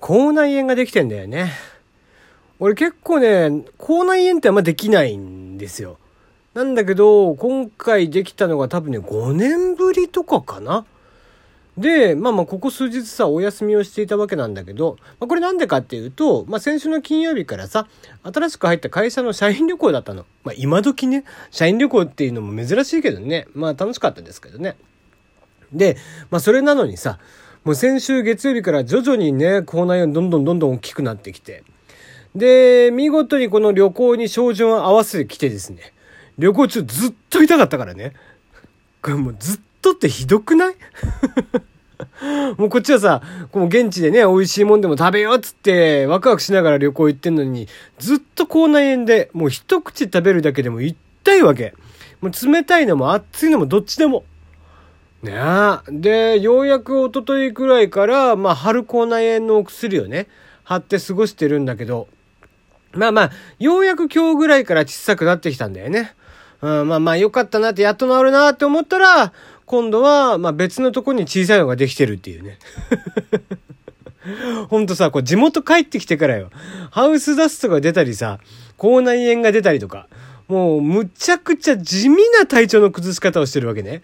[0.00, 1.52] 口内炎ができてんだよね。
[2.60, 5.98] 俺結構ね、口内炎ってあんまできないんですよ。
[6.54, 10.84] なんだけど、今回できたのが多分ね、5年ぶりとかかな。
[11.76, 17.86] で、まあまあ、ここ数日さ、お休みをしていたわけなんだけど、まあ、これなんでかっていうと、まあ、先週の金曜日からさ、
[18.24, 20.26] 新しく入った会社の社員旅行だったの。
[20.42, 24.76] まあ、今時ね、社員旅行っていうのも珍しいけどね、まあ、楽しかったですけどね。
[25.72, 25.96] で、
[26.30, 27.20] まあ、それなのにさ、
[27.64, 31.64] もう先週月曜日から徐々にね、口内炎どんどんどんどん大きくなってきて、
[32.34, 35.92] で、見事にこの旅行に照準を合わせてきてですね、
[36.38, 38.12] 旅行中ずっと痛かったからね。
[39.02, 40.74] これもうずっとってひどくない？
[42.56, 47.66] もうこっちはさ、この現地でね、美味しいもんでも食べようっつってワクワクしながら旅行行ってんのに、
[47.98, 50.96] ずっと口内炎で、もう一口食べるだけでも痛
[51.36, 51.74] いわけ。
[52.20, 54.24] もう冷たいのも熱いのもどっちでも。
[55.22, 55.78] ねえ。
[55.90, 60.28] で、ようやく一昨日くらいから、まあ、春口内炎のお薬をね、
[60.64, 62.08] 貼って過ごしてるんだけど、
[62.92, 66.14] まあまあ、ようやく今日ぐらいから小さくなってきたんだよね。
[66.60, 69.32] うん、まあまあ、よかったなって、やっと治るなって思ったら、
[69.66, 72.58] 今度は、まあ別のとこに小さいのができてるっていうね。
[74.68, 76.50] ほんとさ、こう地元帰ってきてからよ。
[76.90, 78.38] ハウスダストが出たりさ、
[78.76, 80.08] 口内炎が出たりとか、
[80.48, 84.02] もうむちゃくちゃ地味な体調の崩し方をしてるわけね。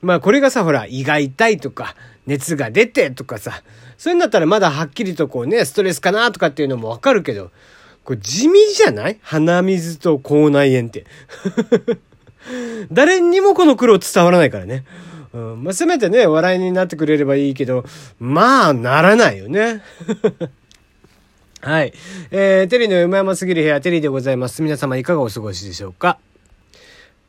[0.00, 1.94] まあこれがさ、ほら、胃が痛いとか、
[2.26, 3.62] 熱が出てとかさ、
[3.96, 7.50] そういうんだったらまだはっきりとこうね、ストレスかなとかっていうのもわかるけど、
[8.04, 9.18] これ地味じゃない？
[9.22, 11.04] 鼻水と口内炎って。
[12.92, 14.84] 誰にもこの苦労伝わらないからね。
[15.34, 17.84] うん、まあ、せめてね、笑いになってくれればいいけど、
[18.18, 19.82] まあ、ならないよね。
[21.60, 21.92] はい。
[22.30, 24.62] えー、テリーの山山すぎる部屋、テリーでございます。
[24.62, 26.18] 皆様いかがお過ごしでしょうか？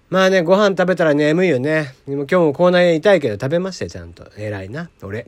[0.10, 1.94] まあね、ご飯食べたら眠いよね。
[2.08, 4.24] でも今日も口内炎痛いけど食べましたよ、ちゃんと。
[4.38, 5.28] 偉いな、俺。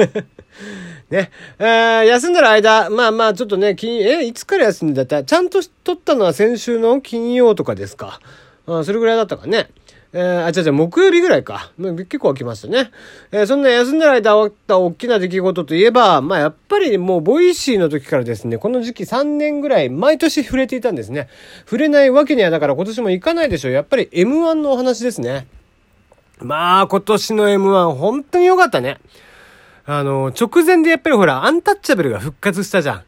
[1.10, 1.30] ね。
[1.58, 5.24] えー、休んでる間、まあまあちょっとね、金、え、いつから休んでた？
[5.24, 8.20] ちゃんと取ったのは先週の金曜とかですか？
[8.66, 9.68] うん、それぐらいだったかね。
[10.14, 11.72] えー、あ、違う違う、木曜日ぐらいか。
[11.78, 12.90] 結構来ましたね。
[13.30, 21.28] えー、そんな休んでる間起きた大きな出来事といえば、まあやっぱりもう Voicy の時からですね、この時期3年ぐらい毎年触れていたんですね。
[21.64, 23.72] 触れないわけにはだから今年も行かないでしょう。
[23.72, 25.46] やっぱり M1 のお話ですね。
[26.40, 28.98] まあ今年の M1 本当に良かったね。
[29.86, 33.02] あの、直前でやっぱりほら、アンタッチャブルが復活したじゃん。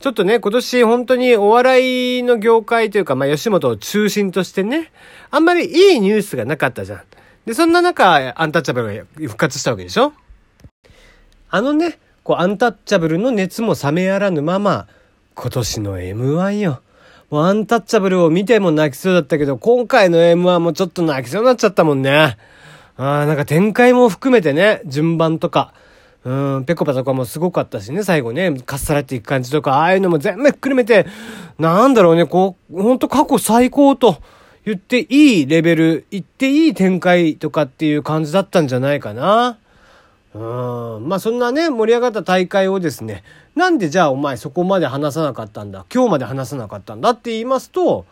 [0.00, 4.90] ちょっとね、今年本当にお笑いの業界というか、まあ、吉本を中心としてね、
[5.30, 7.02] あんまりいいニュースがなかったじゃん。
[7.44, 10.14] で、そんな中、アンタッチャブルが復活したわけでしょ？
[11.50, 14.88] あのね、こう、アンタッチャブルの熱も冷めやらぬまま、
[15.34, 16.80] 今年の M1 よ。
[17.28, 22.10] もうアンタッチャブルを見ても泣きそうだったけど、今回の M1 もちょっと泣きそうになっちゃったもんね。
[22.16, 22.36] あ
[22.96, 25.74] あ、なんか展開も含めてね、順番とか。
[26.22, 31.06] うん、ペコパとかもすごかったしね、最後ね、かっさらっていく感じとか、ああいうのも全部ひっくるめて、
[31.58, 34.18] なんだろうね、こう、ほんと過去最高と
[34.66, 39.58] 言っていいレベル、言っていい展開とかっていう感じだったんじゃないかな。
[40.34, 43.24] うん、まあそんなね、盛り上がった大会をですね、
[43.56, 48.04] なんでじゃあお前そこまで話さなかったんだ、今日まで話さなかったんだって言いますと、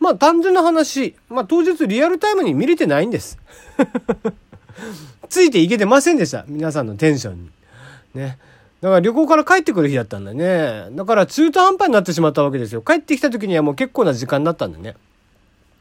[0.00, 3.38] まあ単純な話、まあ当日リアルタイムに見れてないんです。
[5.28, 6.44] ついていけてませんでした。
[6.48, 7.50] 皆さんのテンションに。
[8.14, 8.38] ね。
[8.80, 10.88] だから旅行から帰ってくる日だったんだね。
[10.92, 12.82] だから中途半端になってしまったわけですよ。
[12.82, 14.96] 帰ってきた時にはもう結構な時間だったんだね。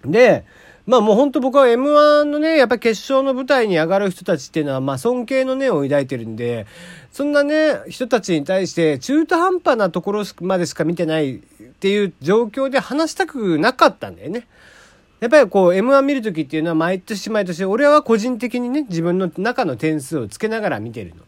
[0.06, 0.46] で、
[0.86, 6.68] まあもうほんと僕は M1 のね、やっぱ決勝の舞台に上がる人たちっていうのは、まあ尊敬の念を抱いてるんで、
[7.12, 11.40] そんなね、人たちに対して中途半端なところまでしか見てないっ
[11.80, 14.48] ていう状況で話したくなかったんだよね。
[15.22, 21.22] やっぱりこう M1 見るときっていうのは毎年毎年俺は個人的にね自分の中の点数をつけながら見てるの。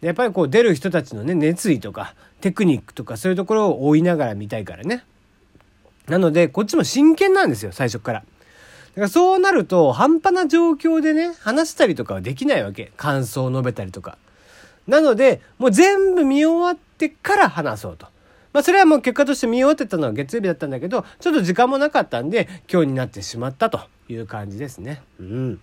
[0.00, 5.04] やっぱりこう出る人たちのね熱意とかテクニックとかそういうところを追いながら見たいからね。
[6.08, 8.20] なのでこっちも真剣なんですよ最初から。
[8.20, 8.24] だ
[8.94, 12.90] からそうなると半端な状況でね話したりとかはできないわけ。
[12.96, 14.16] 感想を述べたりとか。
[14.88, 18.06] なのでもう全部見終わってから話そうと。
[18.52, 25.02] まあそれはもう結果として見終わってたのは月曜日だったんだけど、ちょっと時間もなかったんで、今日になってしまったという感じですね。
[25.18, 25.60] うん。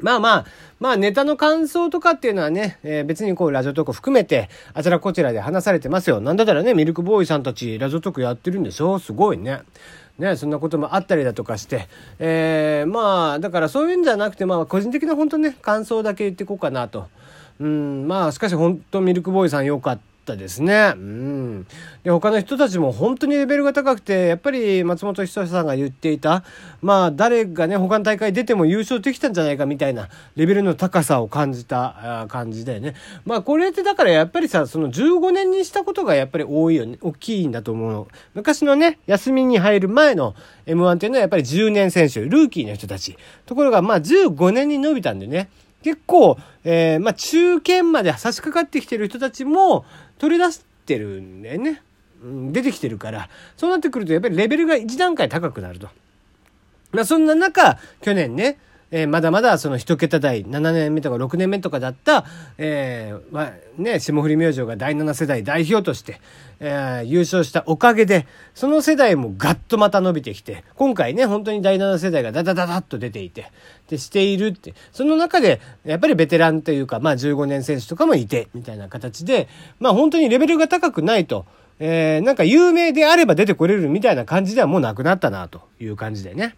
[0.00, 0.46] まあまあ、
[0.80, 6.20] まあネタの感想とかっていうのはね、えー、別にこうラジオトーク含めて、あちらこちらで話されてますよ。
[6.20, 8.98] なんだったらね、ミルクボーイさんたちラジオトークやってるんでしょ？
[8.98, 9.60] すごいね。
[10.18, 17.08] ね、そんなこともあったりだとかして、えー、まあ、だからそういうんじゃなくて、まあ個人的な本当ね、感想だけ言っていこうかなと。
[17.60, 20.11] うん、まあしかし本当ミルクボーイさん良かった。
[20.22, 20.94] ったですね。
[20.96, 21.66] うん。
[22.04, 26.44] で、他の人たちも本当にレベルが高くて、やっぱり松本人志さんが言っていた、
[26.80, 32.94] まあ誰がね、他の大会出ても優勝できたんじゃないかみたいなレベルの高さを感じた感じだよね。
[33.24, 38.08] まあこれってだからやっぱりさ、その15年にしたことがやっぱり多いよね、大きいんだと思うの。
[38.34, 40.34] 昔のね、休みに入る前の
[40.66, 43.16] M1 っていうのはやっぱり10年選手、ルーキーの人たち。
[43.46, 45.48] ところがまあ15年に伸びたんでね、
[45.82, 49.84] 結構、えー、まあ、中堅まで差し掛かってきてる人たちも
[50.18, 51.82] 取り出してるんだよね。
[52.22, 55.88] うん、出てきてるから、そうなってくるとやっぱりレベルが1段階高くなると。
[56.92, 58.58] まあ、そんな中、去年ね、
[58.92, 62.26] えー、まだまだその一桁台、7年目とか6年目とかだった、
[62.58, 66.20] えー、まあ、ね、霜降り明星が第7世代代表として、
[66.60, 73.50] えー、優勝したおかげで、その世代もガッとまた伸びてきて、今回ね、本当に第7世代がダダダダッと出ていて、
[73.88, 79.48] で、しているって、その中で、やっぱりベテランというか、まあ15年選手とかもいて、みたいな形で、
[79.80, 81.46] まあ本当にレベルが高くないと、
[81.78, 86.56] えー、なんか有名であれば出てこれるみたいな感じではもうなくなったな、という感じでね。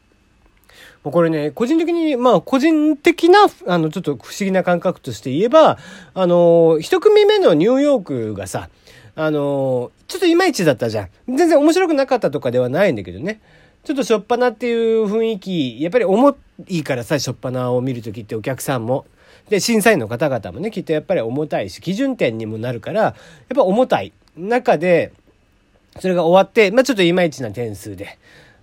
[1.05, 5.79] もうこれね、個人的に、まあ、個人的な、あの、ちょっと不思議な感覚として言えば、
[6.15, 8.71] あの、一組目のニューヨークがさ、
[9.15, 11.09] あの、ちょっといまいちだったじゃん。
[11.29, 13.41] 全然面白くなかったとかではないんだけどね。
[13.85, 16.37] ちょっとしょっぱなっていう雰囲気、やっぱり重
[16.69, 19.05] いからさ、しょっぱなを見るときってお客さんも。
[19.51, 23.15] で、審査員の方々もね、きっとやっぱり重たいし、基準点にもなるから、やっ
[23.55, 25.13] ぱ重たい中で、
[26.01, 28.19] それが終わって、まあちょっといまいちな点数で。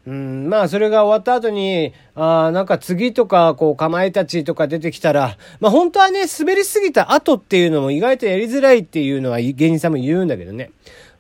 [0.07, 10.71] うん、まあそれが終わった後に、ああ、なんか次とか、こう、かまいたちとか出てきたら、まあ本当はね、滑りすぎた後っていうのも意外とやりづらいっていうのは芸人さんも言うんだけどね。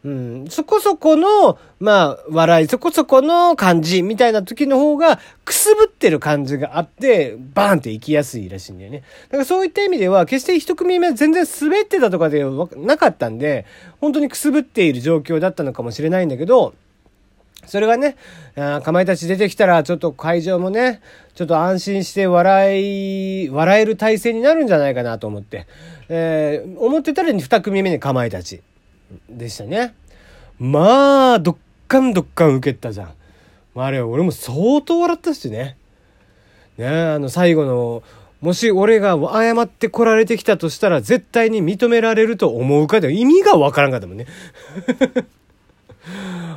[0.03, 9.03] うん、そこそこの、まあ、笑い、そこそこの感じみたいな時の方が、くすぶってる感じがあって、バーンって行きやすいらしいんだよね。
[9.29, 13.65] だからそういった意味では、決して一組目全然滑ってたとかではなかったんで、
[13.99, 16.73] 本当にくすぶっている状況だったのかもしれないんだけど、
[17.65, 18.15] それがね、
[18.55, 21.01] かまいたち出てきたら、ちょっと会場もね、
[21.35, 25.67] ちょっと安心して笑い、笑える体制になるんじゃないかなと思って、
[26.09, 28.61] えー、思ってたら二組目にかまいたち
[29.29, 29.93] でしたね。
[30.59, 33.13] まあ、どっかんどっかん受けたじゃん。
[33.73, 35.77] まあ、あれ、俺も相当笑ったしね。
[36.77, 38.03] ねあの、最後の、
[38.41, 44.25] もし俺が謝って来られてきたとしたら絶対に認められると思うかで意味がわからんかったもんね。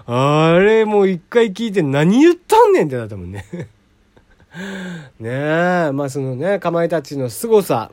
[0.06, 3.45] あれもう一回聞いて何言ったんねんってなったもんね
[5.19, 7.91] ねえ、まあそのね、かまいたちの凄さ。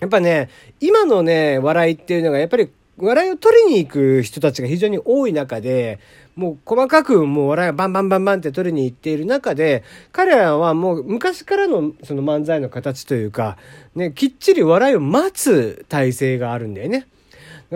[0.00, 0.48] やっぱね、
[0.80, 5.98] 今のね、笑いっていうのがやっぱり笑いを取りに行く人たちが非常に多い中で、
[6.36, 9.82] もう細かくもう笑いをバンバンバンバンって取りに行っている中で、
[10.12, 13.56] 彼らはもう昔からのその漫才の形というか、
[13.94, 17.06] ね、きっちり笑いを待つ体制があるんだよね。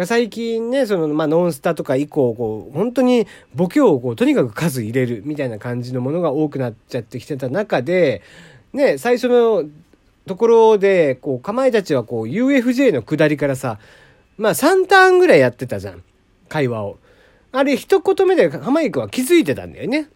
[0.05, 8.23] 最近ね、その、まあ、ノンスタとか以降、こう、本当にボケをこう、とにかく数入れるみたいな感じのものが多くなっちゃってきてた中で、
[8.73, 9.65] ね、最初の
[10.27, 13.79] ところで、こう、かまいたちはこう、UFJ の下りからさ、
[14.37, 16.03] まあ、3ターンぐらいやってたじゃん。
[16.49, 16.99] 会話を。
[17.51, 20.09] あれ、一言目で浜井くんは気づいてたんだよね。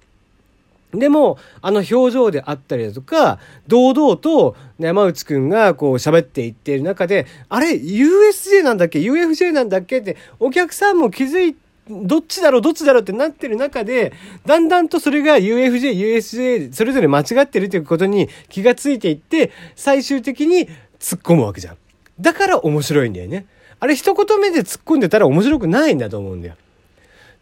[0.93, 10.01] でも、あの表情であったりだとか、堂々と山内くんがこう喋っていっている中で、あれ、USJ なんだっけ ?UFJ なんだっけ？
[10.01, 11.57] って、お客さんも気づい
[11.89, 12.61] どっちだろう？
[12.63, 13.03] どっちだろう？
[13.03, 14.13] ってなってる中で、
[14.47, 20.69] だんだんとそれが UFJ、USJ、それぞれ間違ってるということに気がついていって、最終的に
[21.01, 21.77] 突っ込むわけじゃん。
[22.21, 23.47] だから面白いんだよね。
[23.81, 26.55] あれ一言目で突っ込んでたら面白くないんだと思うんだよ。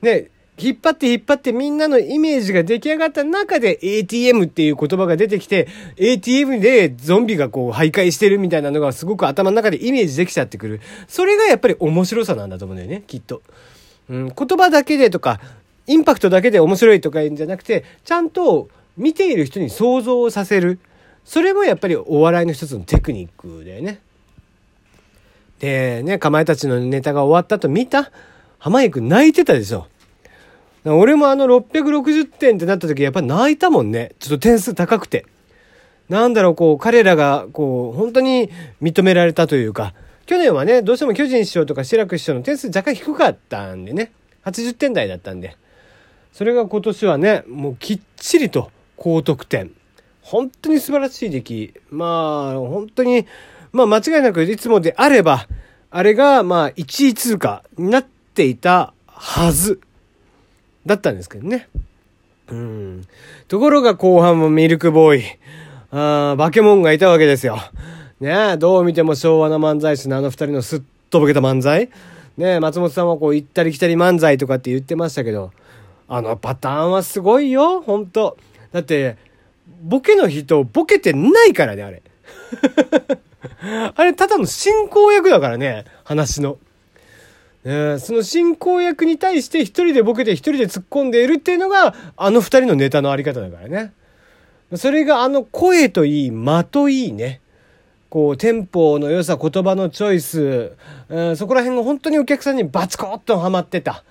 [0.00, 0.30] ね、
[0.60, 10.80] 引っ張って引っ張ってみんなのイメージが出来上がった中で ATM っていう言葉が出てきて、ATM でゾンビがこう徘徊してるみたいなのがすごく頭の中でイメージできちゃってくる。
[11.08, 13.42] それがやっぱり面白さなんだと思うんだよね、きっと。
[14.08, 15.40] うん、言葉だけでとか、
[15.86, 20.78] インパクトだけで面白いとか言うんじゃなくて、ちゃんと見ている人に想像をさせる。
[21.24, 24.00] それもやっぱりお笑いの一つのテクニックだよね。
[25.58, 28.10] で、ね、かまいたちのネタが終わったと見た？
[28.58, 29.86] 濱家くん泣いてたでしょ。
[30.84, 34.12] 俺もあの660点ってなった時やっぱ泣いたもんね。
[34.18, 35.26] ちょっと点数高くて。
[36.08, 38.50] なんだろう、こう、彼らが、こう、本当に
[38.82, 39.94] 認められたというか、
[40.26, 44.10] 去年はね、どうしても巨人師匠とか志らく師匠の点数若干低かったんでね、
[44.44, 45.56] 80点台だったんで、
[46.32, 49.72] それが今年はね、もうきっちりと高得点。
[50.22, 51.74] 本当に素晴らしい出来。
[51.90, 53.26] まあ、本当に、
[53.72, 55.46] まあ間違いなくいつもであれば、
[55.90, 59.80] あれがまあ1位通過になっていたはず。
[60.86, 61.68] だったんですけどね。
[62.50, 63.06] うん。
[63.48, 65.24] ところが後半もミルクボーイ、
[65.92, 67.58] あバケモンがいたわけですよ。
[68.20, 71.90] ねえどう見ても昭和の漫才師のあの二人のすっとぼけた漫才。
[72.36, 75.52] ねえ、松本さんはこう行ったり来たり漫才とかって言ってましたけど、
[76.08, 78.36] あのパターンはすごいよ、本当
[78.72, 79.16] だって、
[79.82, 82.02] ボケの人、ボケてないからね、あれ。
[83.94, 86.58] あれ、ただの進行役だからね、話の。
[87.64, 93.92] えその進行役に対して一人でボケて一人で突っ込んでいるっていうのが、あの二人のネタのあり方だからね。
[94.76, 97.40] それがあの声といい、間といいね。
[98.08, 100.72] こう、テンポの良さ、言葉のチョイス、
[101.08, 104.04] うん、そこら辺が本当にお客さんにバツコッとハマってた。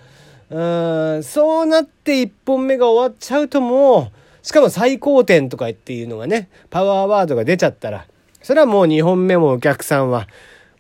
[0.49, 8.05] うん、そうなって一本目が終わっちゃうともう、しかも最高点とかっていうのがね、パワーワードが出ちゃったら、
[8.41, 10.27] それはもう2本目もお客さんは、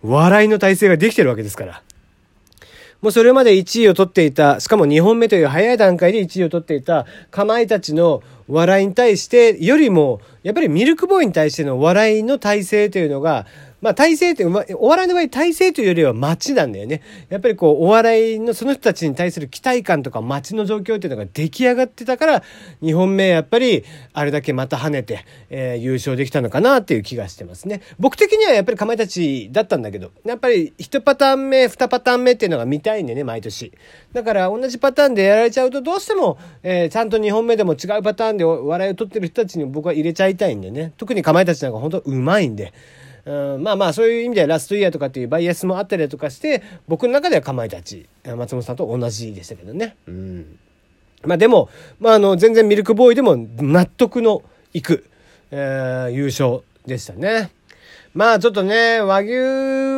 [0.01, 1.83] 笑いの体制ができてるわけですから。
[3.01, 13.45] もうそれまで1位を取っていた、しかも2本目という早い段階で1位を取っていた、かまいたちの笑いに対して、よりも、やっぱりミルクボーイに対しての笑いの体制というのが、
[13.81, 17.01] まあ体制って、お笑いの場合体制というよりは街なんだよね。
[17.29, 22.43] やっぱりこう、お笑いのその人たちに対する期待感とか街の状況っていうのが出来上がってたから、
[22.81, 27.81] 2本目やっぱり、あれだけまた跳ねて、えー、優勝できたのかなっていう気がしてますね。
[27.99, 33.71] 僕的にはやっぱりかまいたちだったんだけど、やっぱり1パターン目、2パターン目っていうのが見たいんでね、毎年。
[34.13, 40.93] だから同じパターンでやられちゃうとどうしても、えー、ちゃんと2本目でも違うパターンで笑いを取ってる人たちに僕は入れちゃいたいんでね。
[40.97, 42.73] 特にかまいたちなんか本当うまいんで。
[43.25, 49.95] うん、まあまあそういう意味ではラストイヤーとかっていうバイアスもあったりとかして僕の中ではかまいたち松本さんと同じでしたけどね。
[50.07, 50.59] うん、
[51.23, 55.09] まあでも、まあ、あの全然ミルクボーイでも納得のいく、
[55.51, 57.51] えー、優勝でしたね。
[58.13, 59.33] まあちょっとね、和牛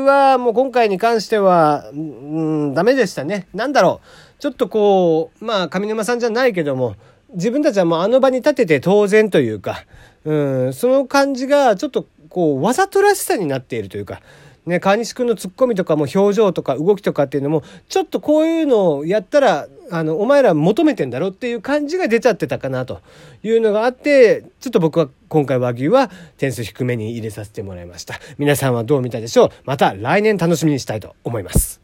[0.05, 3.47] はもう今回に関しては、うん、ダメでしたね。
[3.53, 4.41] なんだろう。
[4.41, 6.95] ちょっとこう、まあ上沼さんじゃないけども、
[7.33, 9.85] 自分たちはもうあの場に立てて当然というか、
[10.25, 14.21] うん、その感じがちょっとこう、わざとらしさになっているというか、
[14.65, 23.01] ね、川西くんのツッコミとかも表情とか動きとかっていうのも、ちょっとこういうのをやったら、あの、お前ら求めてんだろっていう感じが出ちゃってたかなと
[23.43, 28.19] いうのがあって、ちょっと僕は今回和牛は点数低めに入れさせてもらいました。
[28.37, 29.49] 皆さんはどう見たでしょう？
[29.65, 31.80] また来年楽しみにしたいと思います。